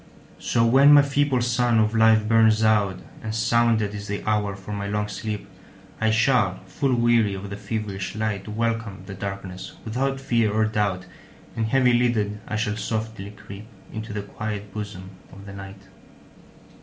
[0.39, 4.73] So when my feeble sun of life burns out, And sounded is the hour for
[4.73, 10.51] my long sleep,I shall, full weary of the feverish light, Welcome the darkness without fear
[10.51, 11.05] or doubt,
[11.55, 15.83] And heavy lidded, I shall softly creepInto the quiet bosom of the Night.